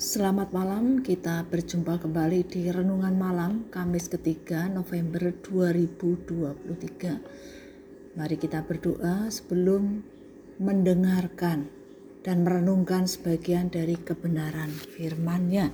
Selamat 0.00 0.48
malam, 0.56 1.04
kita 1.04 1.44
berjumpa 1.44 2.00
kembali 2.00 2.48
di 2.48 2.72
Renungan 2.72 3.20
Malam 3.20 3.68
Kamis 3.68 4.08
ketiga 4.08 4.64
November 4.64 5.28
2023. 5.28 8.16
Mari 8.16 8.36
kita 8.40 8.64
berdoa 8.64 9.28
sebelum 9.28 10.00
mendengarkan 10.56 11.68
dan 12.24 12.48
merenungkan 12.48 13.04
sebagian 13.04 13.68
dari 13.68 14.00
kebenaran 14.00 14.72
firman-Nya. 14.72 15.68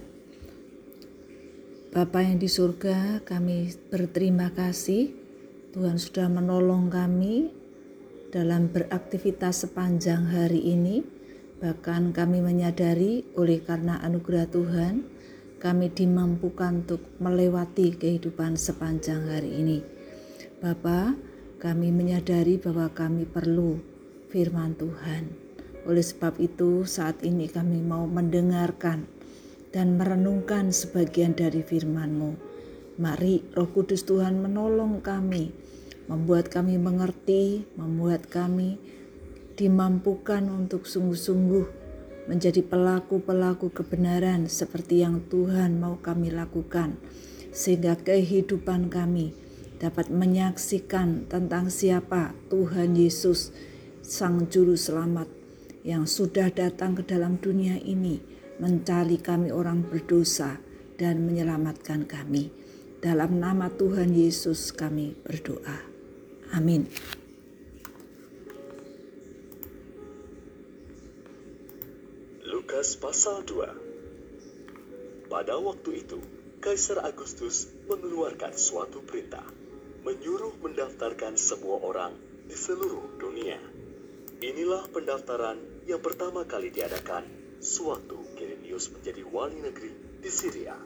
Bapa 1.95 2.27
yang 2.27 2.43
di 2.43 2.51
surga, 2.51 3.23
kami 3.23 3.71
berterima 3.95 4.51
kasih 4.51 5.15
Tuhan 5.71 6.03
sudah 6.03 6.27
menolong 6.27 6.91
kami 6.91 7.55
dalam 8.35 8.75
beraktivitas 8.75 9.71
sepanjang 9.71 10.35
hari 10.35 10.75
ini 10.75 11.15
Bahkan 11.57 12.13
kami 12.13 12.45
menyadari 12.45 13.25
oleh 13.33 13.65
karena 13.65 13.97
anugerah 14.05 14.45
Tuhan, 14.53 15.09
kami 15.57 15.89
dimampukan 15.89 16.85
untuk 16.85 17.01
melewati 17.17 17.97
kehidupan 17.97 18.61
sepanjang 18.61 19.25
hari 19.33 19.65
ini. 19.65 19.81
Bapa, 20.61 21.17
kami 21.57 21.97
menyadari 21.97 22.61
bahwa 22.61 22.93
kami 22.93 23.25
perlu 23.25 23.81
firman 24.29 24.77
Tuhan. 24.77 25.33
Oleh 25.89 26.05
sebab 26.05 26.37
itu, 26.45 26.85
saat 26.85 27.25
ini 27.25 27.49
kami 27.49 27.81
mau 27.81 28.05
mendengarkan 28.05 29.09
dan 29.73 29.97
merenungkan 29.97 30.77
sebagian 30.77 31.33
dari 31.33 31.65
firman-Mu. 31.65 32.37
Mari 33.01 33.41
Roh 33.57 33.73
Kudus 33.73 34.05
Tuhan 34.05 34.45
menolong 34.45 35.01
kami, 35.01 35.57
membuat 36.05 36.53
kami 36.53 36.77
mengerti, 36.77 37.65
membuat 37.81 38.29
kami 38.29 38.77
dimampukan 39.57 40.45
untuk 40.53 40.85
sungguh-sungguh 40.85 41.89
menjadi 42.29 42.61
pelaku-pelaku 42.61 43.73
kebenaran 43.73 44.51
seperti 44.51 45.01
yang 45.03 45.25
Tuhan 45.33 45.81
mau 45.81 45.97
kami 45.99 46.29
lakukan, 46.29 47.01
sehingga 47.57 47.97
kehidupan 47.97 48.93
kami 48.93 49.33
dapat 49.81 50.13
menyaksikan 50.13 51.29
tentang 51.29 51.73
siapa 51.73 52.37
Tuhan 52.53 52.97
Yesus, 52.97 53.53
Sang 54.05 54.47
Juru 54.53 54.77
Selamat, 54.77 55.29
yang 55.87 56.05
sudah 56.05 56.53
datang 56.53 56.99
ke 56.99 57.03
dalam 57.07 57.39
dunia 57.39 57.79
ini 57.81 58.19
mencari 58.59 59.21
kami 59.21 59.53
orang 59.53 59.85
berdosa 59.87 60.59
dan 60.97 61.25
menyelamatkan 61.25 62.09
kami. 62.09 62.51
Dalam 62.99 63.39
nama 63.39 63.71
Tuhan 63.71 64.17
Yesus 64.17 64.73
kami 64.75 65.15
berdoa. 65.23 65.79
Amin. 66.57 66.89
Lukas 72.77 73.01
pasal 73.01 73.41
2 73.49 75.33
Pada 75.33 75.57
waktu 75.57 75.97
itu, 75.97 76.21
Kaisar 76.61 77.09
Agustus 77.09 77.73
mengeluarkan 77.89 78.53
suatu 78.53 79.01
perintah, 79.01 79.49
menyuruh 80.05 80.53
mendaftarkan 80.61 81.41
semua 81.41 81.81
orang 81.81 82.13
di 82.45 82.53
seluruh 82.53 83.17
dunia. 83.17 83.57
Inilah 84.45 84.93
pendaftaran 84.93 85.57
yang 85.89 86.05
pertama 86.05 86.45
kali 86.45 86.69
diadakan 86.69 87.25
sewaktu 87.65 88.37
Kirenius 88.37 88.93
menjadi 88.93 89.25
wali 89.25 89.57
negeri 89.57 89.97
di 90.21 90.29
Syria. 90.29 90.77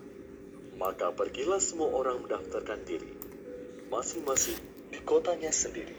Maka 0.78 1.10
pergilah 1.10 1.58
semua 1.58 1.90
orang 1.90 2.22
mendaftarkan 2.22 2.86
diri, 2.86 3.18
masing-masing 3.90 4.62
di 4.94 5.02
kotanya 5.02 5.50
sendiri. 5.50 5.98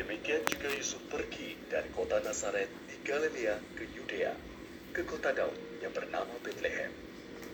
Demikian 0.00 0.48
juga 0.48 0.72
Yusuf 0.72 1.04
pergi 1.12 1.60
dari 1.68 1.92
kota 1.92 2.24
Nazaret 2.24 2.72
di 2.88 2.96
Galilea 3.04 3.76
ke 3.76 3.84
Yudea 3.92 4.56
ke 4.98 5.06
kota 5.06 5.30
Daud 5.30 5.54
yang 5.78 5.94
bernama 5.94 6.34
Bethlehem, 6.42 6.90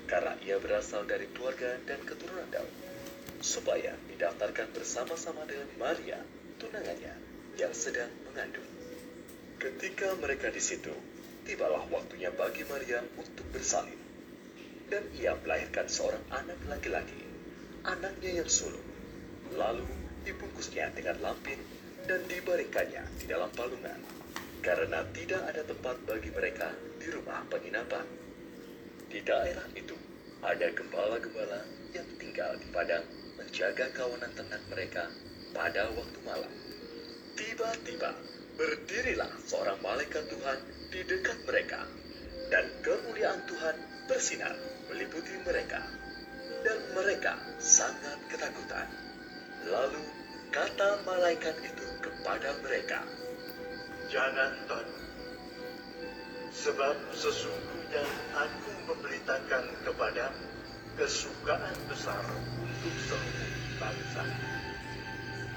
karena 0.08 0.32
ia 0.40 0.56
berasal 0.56 1.04
dari 1.04 1.28
keluarga 1.28 1.76
dan 1.84 2.00
keturunan 2.08 2.48
Daud, 2.48 2.72
supaya 3.44 3.92
didaftarkan 4.08 4.72
bersama-sama 4.72 5.44
dengan 5.44 5.68
Maria, 5.76 6.24
tunangannya, 6.56 7.12
yang 7.60 7.68
sedang 7.76 8.08
mengandung. 8.24 8.64
Ketika 9.60 10.16
mereka 10.24 10.48
di 10.48 10.62
situ, 10.64 10.88
tibalah 11.44 11.84
waktunya 11.92 12.32
bagi 12.32 12.64
Maria 12.64 13.04
untuk 13.20 13.44
bersalin. 13.52 14.00
Dan 14.88 15.04
ia 15.12 15.36
melahirkan 15.36 15.84
seorang 15.84 16.24
anak 16.32 16.56
laki-laki, 16.64 17.28
anaknya 17.84 18.40
yang 18.40 18.48
sulung. 18.48 18.88
Lalu 19.52 19.84
dibungkusnya 20.24 20.96
dengan 20.96 21.20
lampin 21.20 21.60
dan 22.08 22.24
dibaringkannya 22.24 23.04
di 23.20 23.28
dalam 23.28 23.52
palungan 23.52 24.23
karena 24.64 25.04
tidak 25.12 25.44
ada 25.44 25.60
tempat 25.68 25.96
bagi 26.08 26.32
mereka 26.32 26.72
di 26.96 27.12
rumah 27.12 27.44
penginapan. 27.52 28.08
Di 29.12 29.20
daerah 29.20 29.68
itu 29.76 29.92
ada 30.40 30.72
gembala-gembala 30.72 31.60
yang 31.92 32.08
tinggal 32.16 32.56
di 32.56 32.66
padang 32.72 33.04
menjaga 33.36 33.92
kawanan 33.92 34.32
ternak 34.32 34.64
mereka 34.72 35.04
pada 35.52 35.92
waktu 35.92 36.18
malam. 36.24 36.52
Tiba-tiba 37.36 38.10
berdirilah 38.56 39.30
seorang 39.44 39.78
malaikat 39.84 40.24
Tuhan 40.32 40.58
di 40.88 41.00
dekat 41.12 41.38
mereka, 41.44 41.84
dan 42.48 42.64
kemuliaan 42.80 43.44
Tuhan 43.44 43.76
bersinar 44.08 44.56
meliputi 44.88 45.34
mereka, 45.44 45.84
dan 46.64 46.78
mereka 46.96 47.36
sangat 47.60 48.16
ketakutan. 48.32 48.88
Lalu 49.68 50.02
kata 50.54 51.04
malaikat 51.04 51.56
itu 51.66 51.86
kepada 52.00 52.54
mereka, 52.62 53.02
Jangan 54.14 54.54
takut, 54.70 55.10
sebab 56.54 56.94
sesungguhnya 57.18 58.06
aku 58.38 58.70
memberitakan 58.86 59.66
kepadamu 59.82 60.46
kesukaan 60.94 61.74
besar 61.90 62.22
untuk 62.62 62.94
seluruh 63.10 63.50
bangsa. 63.82 64.22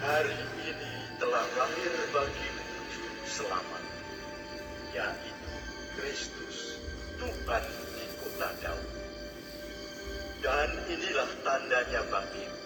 Hari 0.02 0.42
ini 0.74 0.94
telah 1.22 1.46
lahir 1.54 1.94
bagimu 2.10 2.66
juru 2.98 3.22
selamat, 3.30 3.84
yaitu 4.90 5.54
Kristus, 5.94 6.82
Tuhan 7.22 7.66
di 7.94 8.06
kota 8.26 8.50
Daud. 8.66 8.90
Dan 10.42 10.70
inilah 10.90 11.30
tandanya 11.46 12.02
bagimu. 12.10 12.62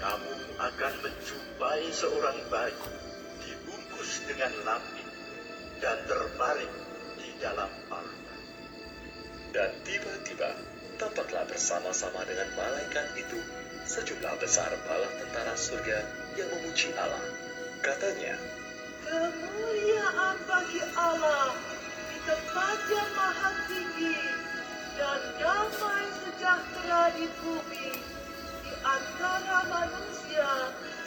Kamu 0.00 0.32
akan 0.56 0.94
menjumpai 1.04 1.92
seorang 1.92 2.40
bayi 2.48 3.04
dengan 4.26 4.52
lampin 4.62 5.08
dan 5.82 5.98
terbaring 6.06 6.74
di 7.18 7.30
dalam 7.42 7.70
palungan. 7.90 8.40
Dan 9.52 9.70
tiba-tiba 9.82 10.50
tampaklah 10.96 11.44
bersama-sama 11.48 12.24
dengan 12.24 12.48
malaikat 12.56 13.06
itu 13.20 13.38
sejumlah 13.86 14.34
besar 14.40 14.72
bala 14.88 15.08
tentara 15.20 15.54
surga 15.54 15.98
yang 16.34 16.48
memuji 16.56 16.90
Allah. 16.96 17.22
Katanya, 17.84 18.34
Kemuliaan 19.06 20.36
bagi 20.50 20.82
Allah 20.98 21.54
di 22.10 22.18
tempat 22.26 22.78
yang 22.90 23.10
maha 23.14 23.50
tinggi 23.70 24.18
dan 24.98 25.20
damai 25.38 26.06
sejahtera 26.26 27.02
di 27.14 27.26
bumi 27.38 27.88
di 28.66 28.72
antara 28.82 29.58
manusia 29.70 30.50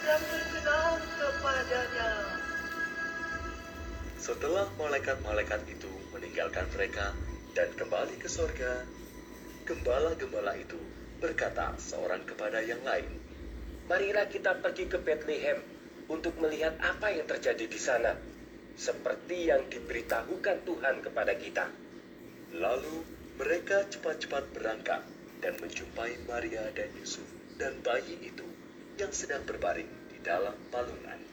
yang 0.08 0.22
berkenan 0.32 1.00
kepadanya. 1.20 2.19
Setelah 4.20 4.68
malaikat-malaikat 4.76 5.64
itu 5.64 5.88
meninggalkan 6.12 6.68
mereka 6.76 7.16
dan 7.56 7.72
kembali 7.72 8.20
ke 8.20 8.28
sorga, 8.28 8.84
gembala-gembala 9.64 10.60
itu 10.60 10.76
berkata 11.24 11.72
seorang 11.80 12.28
kepada 12.28 12.60
yang 12.60 12.84
lain, 12.84 13.08
Marilah 13.88 14.28
kita 14.28 14.60
pergi 14.60 14.92
ke 14.92 15.00
Bethlehem 15.00 15.56
untuk 16.12 16.36
melihat 16.36 16.76
apa 16.84 17.16
yang 17.16 17.24
terjadi 17.24 17.64
di 17.64 17.80
sana, 17.80 18.12
seperti 18.76 19.48
yang 19.48 19.64
diberitahukan 19.72 20.68
Tuhan 20.68 21.00
kepada 21.00 21.32
kita. 21.40 21.72
Lalu 22.60 23.00
mereka 23.40 23.88
cepat-cepat 23.88 24.52
berangkat 24.52 25.00
dan 25.40 25.56
menjumpai 25.64 26.28
Maria 26.28 26.68
dan 26.76 26.92
Yusuf 27.00 27.24
dan 27.56 27.80
bayi 27.80 28.20
itu 28.20 28.44
yang 29.00 29.16
sedang 29.16 29.48
berbaring 29.48 29.88
di 30.12 30.20
dalam 30.20 30.60
palungan. 30.68 31.24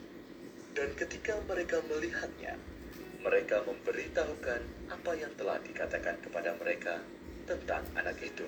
Dan 0.71 0.95
ketika 0.95 1.35
mereka 1.50 1.83
melihatnya, 1.89 2.56
mereka 3.27 3.59
memberitahukan 3.68 4.88
apa 4.88 5.12
yang 5.19 5.35
telah 5.35 5.59
dikatakan 5.59 6.15
kepada 6.24 6.56
mereka 6.56 7.03
tentang 7.44 7.83
anak 8.00 8.15
itu. 8.24 8.47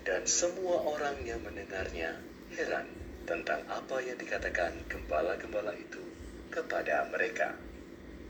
Dan 0.00 0.24
semua 0.24 0.80
orang 0.88 1.20
yang 1.28 1.44
mendengarnya 1.44 2.16
heran 2.56 2.88
tentang 3.28 3.60
apa 3.68 4.00
yang 4.00 4.16
dikatakan 4.16 4.72
gembala-gembala 4.88 5.76
itu 5.76 6.00
kepada 6.48 7.04
mereka. 7.12 7.52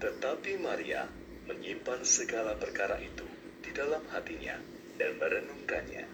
Tetapi 0.02 0.58
Maria 0.58 1.06
menyimpan 1.46 2.02
segala 2.02 2.58
perkara 2.58 2.98
itu 2.98 3.30
di 3.62 3.70
dalam 3.70 4.02
hatinya 4.10 4.58
dan 4.98 5.14
merenungkannya. 5.22 6.04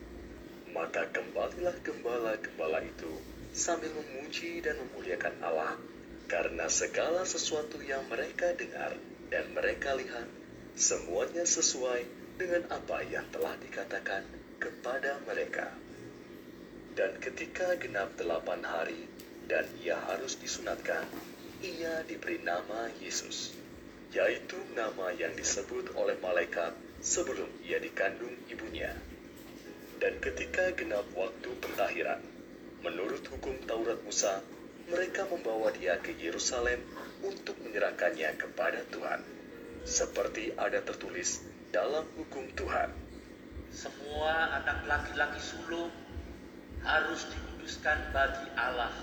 Maka 0.77 1.09
kembalilah 1.17 1.81
gembala-gembala 1.81 2.85
itu 2.85 3.09
sambil 3.57 3.89
memuji 3.89 4.61
dan 4.61 4.77
memuliakan 4.77 5.33
Allah 5.41 5.81
karena 6.29 6.69
segala 6.69 7.25
sesuatu 7.25 7.81
yang 7.81 8.05
mereka 8.13 8.53
dengar 8.53 8.93
dan 9.33 9.51
mereka 9.53 9.97
lihat 9.99 10.29
semuanya 10.77 11.43
sesuai 11.43 12.05
dengan 12.37 12.69
apa 12.69 13.01
yang 13.09 13.25
telah 13.33 13.57
dikatakan 13.59 14.23
kepada 14.61 15.19
mereka. 15.25 15.73
Dan 16.97 17.17
ketika 17.21 17.77
genap 17.77 18.17
delapan 18.17 18.65
hari 18.65 19.09
dan 19.49 19.69
ia 19.85 19.97
harus 20.09 20.37
disunatkan, 20.41 21.05
ia 21.61 22.05
diberi 22.05 22.41
nama 22.41 22.89
Yesus, 23.01 23.53
yaitu 24.13 24.57
nama 24.77 25.13
yang 25.17 25.33
disebut 25.37 25.93
oleh 25.97 26.17
malaikat 26.21 26.73
sebelum 27.01 27.49
ia 27.65 27.81
dikandung 27.81 28.33
ibunya. 28.49 28.93
Dan 29.97 30.21
ketika 30.21 30.77
genap 30.77 31.09
waktu 31.17 31.53
pentahiran, 31.61 32.21
menurut 32.85 33.25
hukum 33.33 33.57
Taurat 33.65 33.97
Musa, 34.05 34.45
mereka 34.93 35.25
membawa 35.27 35.73
dia 35.73 35.97
ke 35.99 36.13
Yerusalem 36.21 36.79
untuk 37.25 37.57
menyerahkannya 37.65 38.37
kepada 38.37 38.85
Tuhan, 38.93 39.21
seperti 39.87 40.53
ada 40.59 40.83
tertulis 40.83 41.45
dalam 41.71 42.05
hukum 42.19 42.49
Tuhan. 42.59 42.91
Semua 43.71 44.57
anak 44.61 44.89
laki-laki 44.89 45.41
sulung 45.41 45.93
harus 46.83 47.29
dikuduskan 47.29 47.99
bagi 48.11 48.49
Allah. 48.57 48.95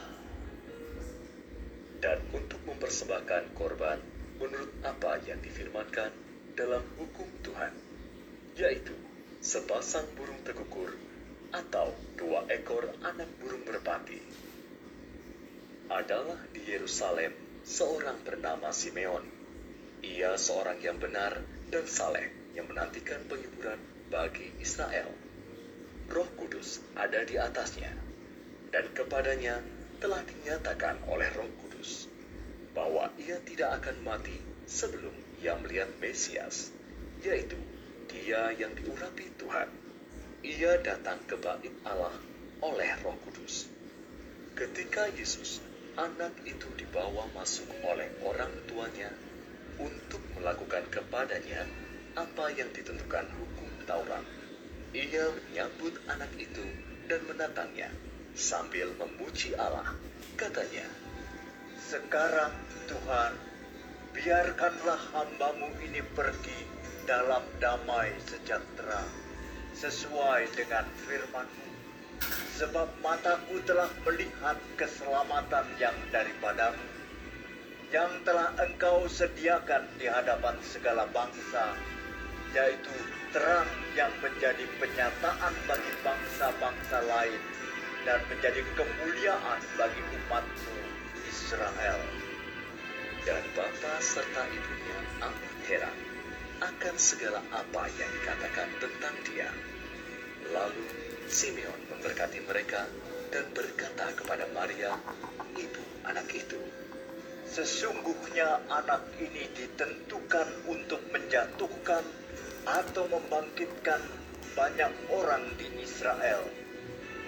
Dan 2.03 2.19
untuk 2.35 2.59
mempersembahkan 2.67 3.55
korban 3.55 3.95
menurut 4.41 4.71
apa 4.83 5.23
yang 5.23 5.39
difirmankan 5.39 6.11
dalam 6.57 6.83
hukum 6.99 7.29
Tuhan, 7.47 7.71
yaitu 8.59 8.95
sepasang 9.39 10.07
burung 10.19 10.39
tekukur 10.43 10.91
atau 11.53 11.93
dua 12.17 12.43
ekor 12.49 12.89
anak 13.05 13.29
burung 13.39 13.63
merpati. 13.63 14.19
Adalah 15.91 16.39
di 16.55 16.65
Yerusalem 16.65 17.42
seorang 17.63 18.19
bernama 18.27 18.75
Simeon. 18.75 19.23
Ia 20.03 20.35
seorang 20.35 20.83
yang 20.83 20.99
benar 20.99 21.39
dan 21.71 21.87
saleh 21.87 22.27
yang 22.51 22.67
menantikan 22.67 23.23
penghiburan 23.31 23.79
bagi 24.11 24.51
Israel. 24.59 25.07
Roh 26.11 26.27
Kudus 26.35 26.83
ada 26.93 27.23
di 27.23 27.39
atasnya, 27.39 27.89
dan 28.69 28.85
kepadanya 28.91 29.63
telah 30.03 30.19
dinyatakan 30.27 31.07
oleh 31.07 31.31
Roh 31.31 31.47
Kudus 31.63 32.11
bahwa 32.75 33.07
ia 33.15 33.39
tidak 33.47 33.79
akan 33.79 34.03
mati 34.03 34.35
sebelum 34.67 35.15
ia 35.39 35.55
melihat 35.63 35.87
Mesias, 36.03 36.75
yaitu 37.23 37.55
dia 38.11 38.51
yang 38.59 38.75
diurapi 38.75 39.31
Tuhan. 39.39 39.71
Ia 40.43 40.83
datang 40.83 41.23
ke 41.23 41.39
bait 41.39 41.71
Allah 41.87 42.11
oleh 42.59 42.91
Roh 43.07 43.15
Kudus. 43.23 43.71
Ketika 44.53 45.07
Yesus, 45.15 45.63
anak 45.93 46.33
itu 46.41 46.65
dibawa 46.73 47.29
masuk 47.37 47.69
oleh 47.85 48.09
orang 48.25 48.49
tuanya 48.65 49.13
untuk 49.77 50.21
melakukan 50.33 50.81
kepadanya 50.89 51.69
apa 52.17 52.49
yang 52.57 52.69
ditentukan 52.73 53.29
hukum 53.37 53.69
Taurat. 53.85 54.25
Ia 54.93 55.25
menyambut 55.33 55.93
anak 56.09 56.33
itu 56.37 56.65
dan 57.05 57.21
menatangnya 57.29 57.89
sambil 58.33 58.89
memuji 58.97 59.53
Allah. 59.53 59.93
Katanya, 60.33 60.85
Sekarang 61.77 62.53
Tuhan, 62.89 63.33
biarkanlah 64.17 65.01
hambamu 65.13 65.69
ini 65.85 66.01
pergi 66.17 66.57
dalam 67.05 67.45
damai 67.61 68.17
sejahtera 68.25 69.05
sesuai 69.77 70.57
dengan 70.57 70.85
firman-Mu. 71.05 71.82
Sebab 72.57 72.87
mataku 73.01 73.59
telah 73.65 73.89
melihat 74.05 74.57
keselamatan 74.77 75.65
yang 75.81 75.97
daripadamu, 76.13 76.85
yang 77.89 78.11
telah 78.23 78.53
engkau 78.61 79.09
sediakan 79.09 79.89
di 79.97 80.05
hadapan 80.05 80.55
segala 80.61 81.09
bangsa, 81.09 81.73
yaitu 82.53 82.93
terang 83.33 83.69
yang 83.97 84.13
menjadi 84.21 84.65
penyataan 84.77 85.53
bagi 85.65 85.93
bangsa-bangsa 86.05 86.97
lain 87.09 87.41
dan 88.05 88.19
menjadi 88.29 88.61
kemuliaan 88.77 89.59
bagi 89.75 90.01
umatmu 90.21 90.77
Israel. 91.25 92.01
dan 93.23 93.39
bapa 93.55 93.93
serta 94.03 94.43
ibunya 94.51 94.99
amat 95.23 95.55
heran 95.71 95.97
akan 96.59 96.95
segala 96.99 97.39
apa 97.55 97.87
yang 97.95 98.11
dikatakan 98.19 98.69
tentang 98.83 99.15
dia. 99.31 99.47
Lalu 100.51 100.87
Simeon 101.33 101.89
memberkati 101.89 102.45
mereka 102.45 102.85
dan 103.33 103.49
berkata 103.57 104.13
kepada 104.13 104.45
Maria, 104.53 104.93
ibu 105.57 105.81
anak 106.05 106.29
itu, 106.29 106.61
Sesungguhnya 107.49 108.61
anak 108.69 109.01
ini 109.17 109.49
ditentukan 109.57 110.69
untuk 110.69 111.01
menjatuhkan 111.09 112.05
atau 112.69 113.09
membangkitkan 113.09 114.01
banyak 114.53 114.93
orang 115.09 115.41
di 115.57 115.73
Israel 115.81 116.45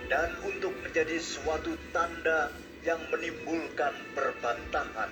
dan 0.05 0.37
untuk 0.45 0.73
menjadi 0.85 1.17
suatu 1.17 1.73
tanda 1.89 2.53
yang 2.85 3.01
menimbulkan 3.09 3.93
perbantahan. 4.13 5.09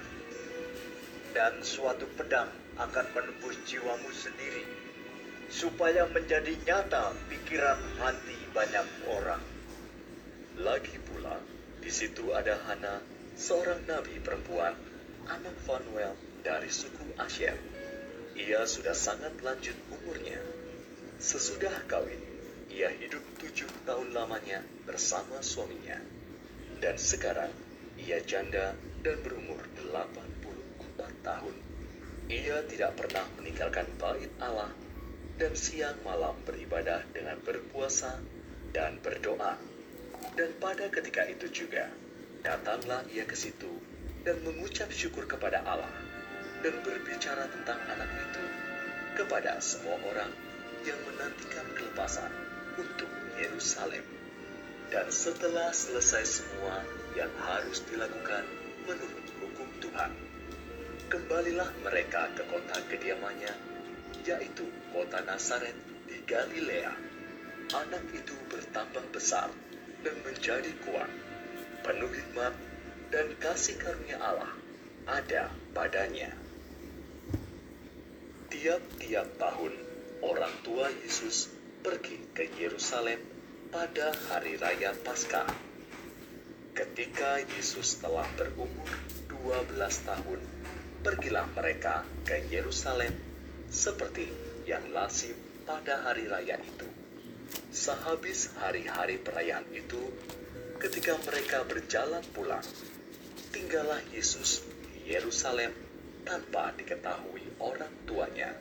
Dan 1.34 1.66
suatu 1.66 2.06
pedang 2.14 2.50
akan 2.78 3.06
menembus 3.18 3.58
jiwamu 3.66 4.14
sendiri 4.14 4.66
supaya 5.50 6.06
menjadi 6.14 6.58
nyata 6.66 7.14
pikiran 7.30 7.78
hati 8.02 8.43
banyak 8.54 8.86
orang. 9.10 9.42
Lagi 10.62 11.02
pula, 11.02 11.42
di 11.82 11.90
situ 11.90 12.38
ada 12.38 12.54
Hana, 12.70 13.02
seorang 13.34 13.82
nabi 13.90 14.22
perempuan, 14.22 14.78
anak 15.26 15.58
Fanuel 15.66 16.14
dari 16.46 16.70
suku 16.70 17.18
Asher. 17.18 17.58
Ia 18.38 18.62
sudah 18.70 18.94
sangat 18.94 19.42
lanjut 19.42 19.74
umurnya. 19.90 20.38
Sesudah 21.18 21.74
kawin, 21.90 22.22
ia 22.70 22.94
hidup 22.94 23.26
tujuh 23.42 23.70
tahun 23.90 24.14
lamanya 24.14 24.62
bersama 24.86 25.42
suaminya. 25.42 25.98
Dan 26.78 26.94
sekarang, 27.02 27.50
ia 27.98 28.22
janda 28.22 28.78
dan 29.02 29.18
berumur 29.26 29.66
84 29.90 31.26
tahun. 31.26 31.56
Ia 32.30 32.62
tidak 32.70 33.02
pernah 33.02 33.26
meninggalkan 33.42 33.90
bait 33.98 34.30
Allah 34.38 34.70
dan 35.42 35.58
siang 35.58 35.98
malam 36.06 36.38
beribadah 36.46 37.02
dengan 37.10 37.42
berpuasa 37.42 38.22
dan 38.74 38.98
berdoa. 39.00 39.56
Dan 40.34 40.50
pada 40.58 40.90
ketika 40.90 41.30
itu 41.30 41.46
juga, 41.54 41.88
datanglah 42.42 43.06
ia 43.14 43.24
ke 43.24 43.38
situ 43.38 43.70
dan 44.26 44.42
mengucap 44.42 44.90
syukur 44.90 45.30
kepada 45.30 45.62
Allah 45.64 45.94
dan 46.66 46.74
berbicara 46.82 47.46
tentang 47.54 47.80
anak 47.88 48.10
itu 48.10 48.44
kepada 49.14 49.62
semua 49.62 50.00
orang 50.10 50.32
yang 50.84 50.98
menantikan 51.06 51.64
kelepasan 51.78 52.32
untuk 52.76 53.08
Yerusalem. 53.38 54.04
Dan 54.90 55.10
setelah 55.10 55.70
selesai 55.74 56.42
semua 56.42 56.82
yang 57.14 57.30
harus 57.46 57.82
dilakukan 57.90 58.46
menurut 58.86 59.26
hukum 59.42 59.70
Tuhan, 59.82 60.12
kembalilah 61.10 61.70
mereka 61.82 62.30
ke 62.34 62.44
kota 62.50 62.78
kediamannya, 62.90 63.54
yaitu 64.26 64.66
kota 64.94 65.22
Nazaret 65.26 65.76
di 66.10 66.22
Galilea. 66.26 67.13
Anak 67.74 68.06
itu 68.14 68.38
bertambah 68.54 69.02
besar 69.10 69.50
dan 70.06 70.14
menjadi 70.22 70.70
kuat, 70.86 71.10
penuh 71.82 72.14
hikmat 72.14 72.54
dan 73.10 73.34
kasih 73.42 73.82
karunia 73.82 74.22
Allah 74.22 74.54
ada 75.10 75.50
padanya. 75.74 76.30
Tiap-tiap 78.54 79.26
tahun, 79.42 79.74
orang 80.22 80.54
tua 80.62 80.86
Yesus 81.02 81.50
pergi 81.82 82.22
ke 82.38 82.46
Yerusalem 82.62 83.18
pada 83.74 84.14
hari 84.30 84.54
raya 84.62 84.94
Paskah. 84.94 85.50
Ketika 86.78 87.42
Yesus 87.58 87.98
telah 87.98 88.30
berumur 88.38 88.86
12 89.34 89.74
tahun, 90.06 90.40
pergilah 91.02 91.50
mereka 91.58 92.06
ke 92.22 92.38
Yerusalem 92.54 93.18
seperti 93.74 94.30
yang 94.70 94.94
lazim 94.94 95.34
pada 95.66 96.06
hari 96.06 96.30
raya 96.30 96.62
itu. 96.62 97.03
Sehabis 97.74 98.54
hari-hari 98.62 99.18
perayaan 99.18 99.66
itu, 99.74 99.98
ketika 100.78 101.18
mereka 101.26 101.66
berjalan 101.66 102.22
pulang, 102.30 102.62
tinggallah 103.50 103.98
Yesus 104.14 104.62
di 104.86 105.10
Yerusalem 105.10 105.74
tanpa 106.22 106.70
diketahui 106.78 107.42
orang 107.58 107.90
tuanya, 108.06 108.54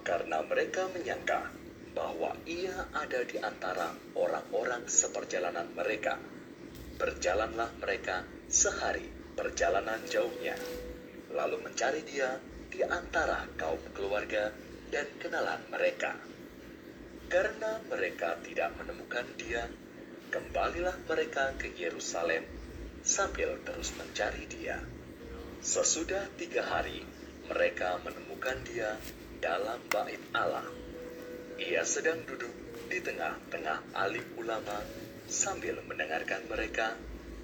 karena 0.00 0.40
mereka 0.48 0.88
menyangka 0.96 1.52
bahwa 1.92 2.32
ia 2.48 2.88
ada 2.96 3.20
di 3.28 3.36
antara 3.36 3.92
orang-orang 4.16 4.88
seperjalanan 4.88 5.68
mereka. 5.76 6.16
Berjalanlah 6.96 7.68
mereka 7.84 8.24
sehari 8.48 9.12
perjalanan 9.36 10.00
jauhnya, 10.08 10.56
lalu 11.36 11.60
mencari 11.68 12.00
dia 12.00 12.40
di 12.72 12.80
antara 12.80 13.44
kaum 13.60 13.92
keluarga 13.92 14.56
dan 14.88 15.04
kenalan 15.20 15.60
mereka. 15.68 16.37
Karena 17.28 17.76
mereka 17.92 18.40
tidak 18.40 18.72
menemukan 18.80 19.28
dia, 19.36 19.68
kembalilah 20.32 20.96
mereka 21.04 21.52
ke 21.60 21.68
Yerusalem 21.76 22.40
sambil 23.04 23.52
terus 23.68 23.92
mencari 24.00 24.48
dia. 24.48 24.80
Sesudah 25.60 26.24
tiga 26.40 26.64
hari, 26.64 27.04
mereka 27.52 28.00
menemukan 28.00 28.64
dia 28.64 28.96
dalam 29.44 29.76
bait 29.92 30.24
Allah. 30.32 30.64
ia 31.60 31.84
sedang 31.84 32.24
duduk 32.24 32.54
di 32.88 32.96
tengah-tengah 33.04 33.92
alim 33.92 34.24
ulama 34.40 34.80
sambil 35.28 35.84
mendengarkan 35.84 36.48
mereka 36.48 36.96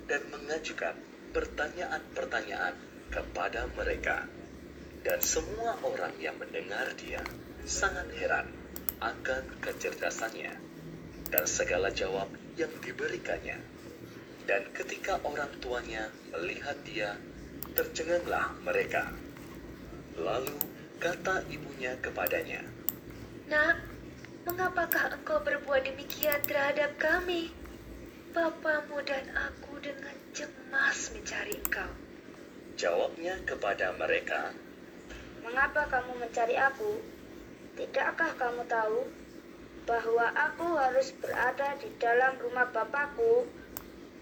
dan 0.09 0.25
mengajukan 0.33 0.97
pertanyaan-pertanyaan 1.37 2.73
kepada 3.13 3.69
mereka. 3.77 4.25
Dan 5.05 5.21
semua 5.21 5.77
orang 5.85 6.17
yang 6.17 6.41
mendengar 6.41 6.89
dia 6.97 7.21
sangat 7.69 8.09
heran 8.17 8.64
akan 9.05 9.43
kecerdasannya 9.61 10.55
dan 11.29 11.45
segala 11.45 11.93
jawab 11.93 12.31
yang 12.57 12.73
diberikannya. 12.81 13.61
Dan 14.45 14.69
ketika 14.77 15.21
orang 15.25 15.49
tuanya 15.61 16.13
melihat 16.33 16.77
dia, 16.85 17.17
tercenganglah 17.73 18.53
mereka. 18.61 19.09
Lalu 20.21 20.57
kata 21.01 21.45
ibunya 21.49 21.97
kepadanya, 22.01 22.61
Nak, 23.49 23.77
mengapakah 24.49 25.17
engkau 25.17 25.41
berbuat 25.41 25.89
demikian 25.89 26.41
terhadap 26.45 26.97
kami? 27.01 27.53
Bapamu 28.37 29.01
dan 29.05 29.25
aku 29.33 29.81
dengan 29.81 30.17
cemas 30.37 31.13
mencari 31.17 31.57
engkau. 31.61 31.91
Jawabnya 32.75 33.39
kepada 33.47 33.95
mereka, 33.97 34.53
Mengapa 35.45 35.85
kamu 35.93 36.25
mencari 36.25 36.57
aku? 36.57 37.14
Tidakkah 37.75 38.33
kamu 38.39 38.63
tahu 38.71 39.01
bahwa 39.85 40.27
aku 40.33 40.67
harus 40.79 41.13
berada 41.21 41.77
di 41.79 41.91
dalam 42.01 42.39
rumah 42.41 42.71
Bapakku? 42.71 43.65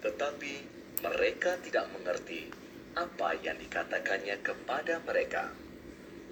tetapi 0.03 0.53
mereka 0.99 1.55
tidak 1.63 1.87
mengerti 1.95 2.51
apa 2.99 3.39
yang 3.41 3.57
dikatakannya 3.57 4.37
kepada 4.43 4.99
mereka. 5.07 5.55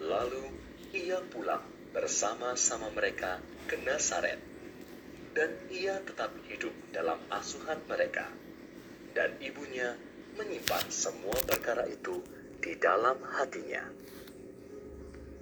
Lalu 0.03 0.51
ia 0.91 1.23
pulang 1.31 1.63
bersama-sama 1.95 2.91
mereka 2.91 3.39
ke 3.71 3.79
Nazaret, 3.87 4.43
dan 5.33 5.55
ia 5.71 6.03
tetap 6.03 6.35
hidup 6.51 6.75
dalam 6.91 7.23
asuhan 7.31 7.79
mereka. 7.87 8.27
Dan 9.15 9.39
ibunya 9.43 9.95
menyimpan 10.35 10.87
semua 10.91 11.35
perkara 11.47 11.87
itu 11.87 12.23
di 12.59 12.75
dalam 12.79 13.19
hatinya. 13.23 13.87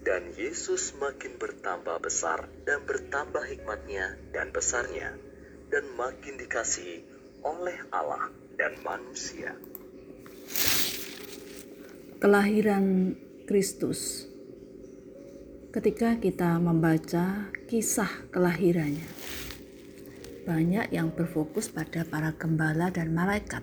Dan 0.08 0.32
Yesus 0.40 0.96
makin 0.96 1.36
bertambah 1.36 2.00
besar 2.00 2.48
dan 2.64 2.80
bertambah 2.88 3.44
hikmatnya 3.44 4.16
dan 4.32 4.48
besarnya, 4.56 5.12
dan 5.68 5.84
makin 6.00 6.40
dikasihi 6.40 7.04
oleh 7.44 7.76
Allah 7.92 8.32
dan 8.56 8.72
manusia. 8.80 9.52
Kelahiran 12.24 13.20
Kristus. 13.44 14.24
Ketika 15.76 16.16
kita 16.16 16.56
membaca 16.56 17.52
kisah 17.68 18.32
kelahirannya, 18.32 19.04
banyak 20.48 20.88
yang 20.88 21.12
berfokus 21.12 21.68
pada 21.68 22.08
para 22.08 22.32
gembala 22.32 22.88
dan 22.88 23.12
malaikat. 23.12 23.60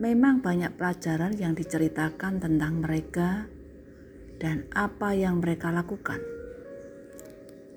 Memang 0.00 0.40
banyak 0.40 0.72
pelajaran 0.80 1.36
yang 1.36 1.52
diceritakan 1.52 2.40
tentang 2.40 2.80
mereka 2.80 3.44
dan 4.42 4.66
apa 4.74 5.14
yang 5.14 5.38
mereka 5.38 5.70
lakukan. 5.70 6.18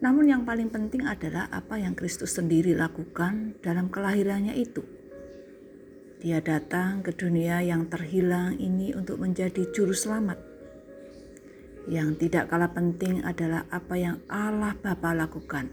Namun 0.02 0.26
yang 0.26 0.42
paling 0.44 0.74
penting 0.74 1.06
adalah 1.06 1.46
apa 1.54 1.78
yang 1.78 1.94
Kristus 1.94 2.34
sendiri 2.34 2.74
lakukan 2.74 3.54
dalam 3.62 3.94
kelahirannya 3.94 4.58
itu. 4.58 4.82
Dia 6.26 6.42
datang 6.42 7.06
ke 7.06 7.14
dunia 7.14 7.62
yang 7.62 7.86
terhilang 7.86 8.58
ini 8.58 8.98
untuk 8.98 9.22
menjadi 9.22 9.70
juru 9.70 9.94
selamat. 9.94 10.42
Yang 11.86 12.26
tidak 12.26 12.50
kalah 12.50 12.74
penting 12.74 13.22
adalah 13.22 13.70
apa 13.70 13.94
yang 13.94 14.18
Allah 14.26 14.74
Bapa 14.74 15.14
lakukan 15.14 15.70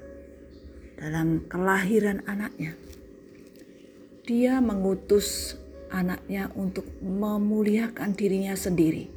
dalam 1.00 1.48
kelahiran 1.48 2.20
anaknya. 2.28 2.76
Dia 4.28 4.60
mengutus 4.60 5.56
anaknya 5.88 6.52
untuk 6.52 6.84
memuliakan 7.00 8.12
dirinya 8.12 8.52
sendiri, 8.52 9.08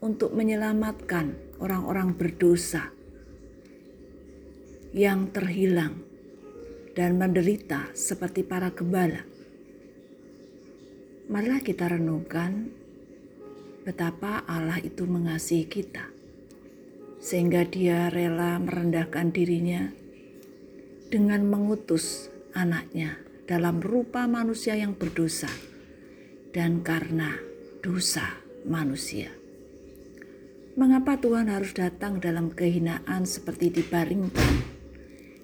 untuk 0.00 0.36
menyelamatkan 0.36 1.56
orang-orang 1.60 2.12
berdosa 2.12 2.92
yang 4.96 5.28
terhilang 5.32 6.00
dan 6.96 7.20
menderita 7.20 7.92
seperti 7.92 8.40
para 8.40 8.72
gembala. 8.72 9.28
Marilah 11.28 11.60
kita 11.60 11.92
renungkan 11.92 12.72
betapa 13.84 14.46
Allah 14.48 14.80
itu 14.80 15.04
mengasihi 15.04 15.68
kita, 15.68 16.08
sehingga 17.20 17.68
Dia 17.68 18.08
rela 18.08 18.56
merendahkan 18.56 19.34
dirinya 19.36 19.92
dengan 21.12 21.44
mengutus 21.44 22.32
anaknya 22.56 23.20
dalam 23.44 23.78
rupa 23.84 24.24
manusia 24.26 24.74
yang 24.74 24.96
berdosa, 24.96 25.50
dan 26.56 26.80
karena 26.80 27.36
dosa 27.84 28.40
manusia. 28.64 29.45
Mengapa 30.76 31.16
Tuhan 31.16 31.48
harus 31.48 31.72
datang 31.72 32.20
dalam 32.20 32.52
kehinaan 32.52 33.24
seperti 33.24 33.72
dibaringkan 33.80 34.60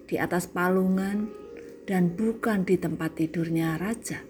di 0.05 0.21
atas 0.21 0.45
palungan 0.45 1.33
dan 1.89 2.13
bukan 2.13 2.69
di 2.69 2.77
tempat 2.77 3.17
tidurnya 3.17 3.81
raja? 3.81 4.21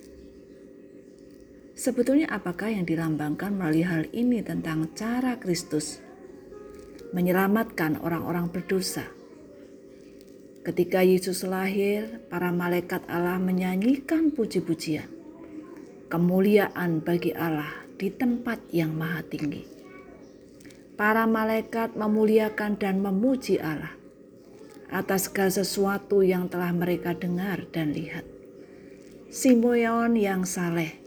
Sebetulnya 1.75 2.31
apakah 2.31 2.71
yang 2.71 2.87
dilambangkan 2.87 3.51
melalui 3.51 3.83
hal 3.83 4.07
ini 4.15 4.47
tentang 4.47 4.95
cara 4.95 5.43
Kristus 5.43 5.99
menyelamatkan 7.11 7.99
orang-orang 7.99 8.55
berdosa? 8.55 9.03
Ketika 10.63 11.03
Yesus 11.03 11.43
lahir, 11.43 12.23
para 12.31 12.55
malaikat 12.55 13.03
Allah 13.11 13.43
menyanyikan 13.43 14.31
puji-pujian. 14.31 15.11
Kemuliaan 16.07 17.03
bagi 17.03 17.35
Allah 17.35 17.91
di 17.99 18.07
tempat 18.15 18.71
yang 18.71 18.95
maha 18.95 19.27
tinggi. 19.27 19.82
Para 20.93 21.25
malaikat 21.25 21.97
memuliakan 21.97 22.77
dan 22.77 23.01
memuji 23.01 23.57
Allah 23.57 23.97
atas 24.93 25.33
segala 25.33 25.49
sesuatu 25.49 26.21
yang 26.21 26.53
telah 26.53 26.69
mereka 26.69 27.17
dengar 27.17 27.65
dan 27.73 27.97
lihat. 27.97 28.29
Simeon 29.33 30.13
yang 30.21 30.45
saleh 30.45 31.01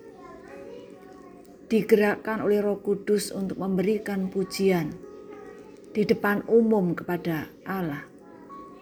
digerakkan 1.69 2.41
oleh 2.41 2.65
Roh 2.65 2.81
Kudus 2.81 3.29
untuk 3.29 3.61
memberikan 3.61 4.33
pujian 4.33 4.89
di 5.93 6.01
depan 6.01 6.41
umum 6.49 6.97
kepada 6.97 7.45
Allah 7.61 8.09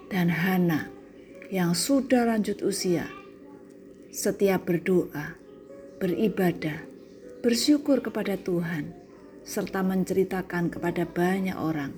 dan 0.07 0.31
Hana 0.31 0.87
yang 1.51 1.75
sudah 1.75 2.23
lanjut 2.23 2.63
usia 2.63 3.11
setiap 4.07 4.63
berdoa, 4.63 5.35
beribadah, 5.99 6.79
bersyukur 7.43 7.99
kepada 7.99 8.39
Tuhan 8.39 9.02
serta 9.43 9.83
menceritakan 9.83 10.71
kepada 10.71 11.03
banyak 11.03 11.55
orang 11.59 11.91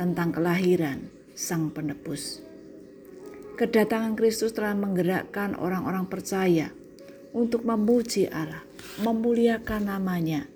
tentang 0.00 0.32
kelahiran 0.32 1.12
Sang 1.36 1.68
Penebus. 1.72 2.40
Kedatangan 3.60 4.16
Kristus 4.16 4.56
telah 4.56 4.72
menggerakkan 4.72 5.52
orang-orang 5.52 6.08
percaya 6.08 6.72
untuk 7.36 7.68
memuji 7.68 8.24
Allah, 8.32 8.64
memuliakan 9.04 9.92
namanya, 9.92 10.48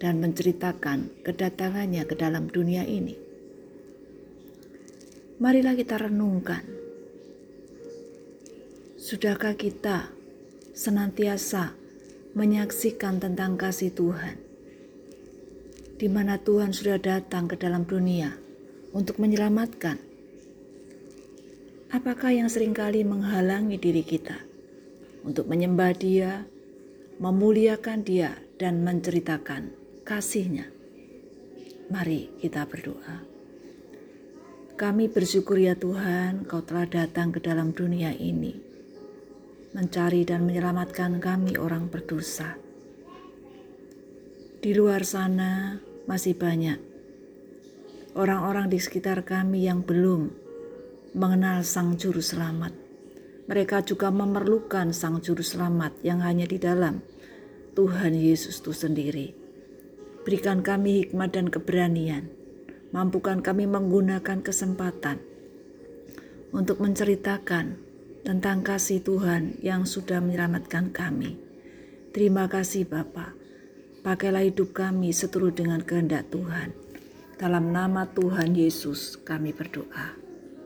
dan 0.00 0.18
menceritakan 0.18 1.12
kedatangannya 1.22 2.02
ke 2.08 2.14
dalam 2.16 2.48
dunia 2.48 2.88
ini. 2.88 3.14
Marilah 5.38 5.76
kita 5.76 6.00
renungkan. 6.00 6.64
Sudahkah 8.96 9.58
kita 9.58 10.08
senantiasa 10.72 11.76
menyaksikan 12.32 13.20
tentang 13.20 13.60
kasih 13.60 13.92
Tuhan? 13.92 14.51
Di 16.02 16.10
mana 16.10 16.34
Tuhan 16.34 16.74
sudah 16.74 16.98
datang 16.98 17.46
ke 17.46 17.54
dalam 17.54 17.86
dunia 17.86 18.34
untuk 18.90 19.22
menyelamatkan. 19.22 20.02
Apakah 21.94 22.34
yang 22.34 22.50
sering 22.50 22.74
kali 22.74 23.06
menghalangi 23.06 23.78
diri 23.78 24.02
kita 24.02 24.34
untuk 25.22 25.46
menyembah 25.46 25.94
Dia, 25.94 26.42
memuliakan 27.22 28.02
Dia, 28.02 28.34
dan 28.58 28.82
menceritakan 28.82 29.70
kasihnya? 30.02 30.66
Mari 31.86 32.34
kita 32.42 32.66
berdoa. 32.66 33.22
Kami 34.74 35.06
bersyukur 35.06 35.54
ya 35.54 35.78
Tuhan, 35.78 36.50
Kau 36.50 36.66
telah 36.66 36.90
datang 36.90 37.30
ke 37.30 37.38
dalam 37.38 37.70
dunia 37.70 38.10
ini, 38.10 38.58
mencari 39.70 40.26
dan 40.26 40.50
menyelamatkan 40.50 41.22
kami 41.22 41.54
orang 41.62 41.86
berdosa. 41.86 42.58
Di 44.58 44.74
luar 44.74 45.06
sana 45.06 45.91
masih 46.06 46.34
banyak 46.34 46.78
orang-orang 48.12 48.68
di 48.68 48.78
sekitar 48.78 49.24
kami 49.24 49.64
yang 49.68 49.80
belum 49.80 50.28
mengenal 51.16 51.64
Sang 51.64 51.96
Juru 51.96 52.20
Selamat. 52.20 52.72
Mereka 53.48 53.84
juga 53.84 54.08
memerlukan 54.12 54.92
Sang 54.96 55.20
Juru 55.20 55.44
Selamat 55.44 55.96
yang 56.04 56.20
hanya 56.24 56.48
di 56.48 56.56
dalam 56.60 57.04
Tuhan 57.72 58.12
Yesus 58.16 58.60
itu 58.60 58.72
sendiri. 58.76 59.32
Berikan 60.22 60.62
kami 60.62 61.04
hikmat 61.04 61.34
dan 61.34 61.50
keberanian 61.50 62.30
mampukan 62.92 63.40
kami 63.40 63.64
menggunakan 63.64 64.44
kesempatan 64.44 65.18
untuk 66.52 66.78
menceritakan 66.84 67.80
tentang 68.22 68.60
kasih 68.60 69.00
Tuhan 69.02 69.58
yang 69.64 69.88
sudah 69.88 70.20
menyelamatkan 70.20 70.92
kami. 70.92 71.40
Terima 72.12 72.46
kasih 72.46 72.86
Bapa. 72.86 73.41
Pakailah 74.02 74.42
hidup 74.42 74.74
kami 74.74 75.14
seturut 75.14 75.54
dengan 75.54 75.78
kehendak 75.78 76.26
Tuhan. 76.34 76.74
Dalam 77.38 77.70
nama 77.70 78.02
Tuhan 78.02 78.50
Yesus 78.50 79.14
kami 79.22 79.54
berdoa. 79.54 80.18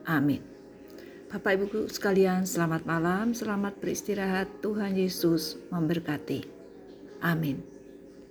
Amin. 0.09 0.41
Bapak 1.29 1.53
Ibu 1.53 1.85
sekalian, 1.85 2.49
selamat 2.49 2.89
malam, 2.89 3.37
selamat 3.37 3.77
beristirahat. 3.77 4.49
Tuhan 4.65 4.97
Yesus 4.97 5.53
memberkati. 5.69 6.49
Amin. 7.21 7.76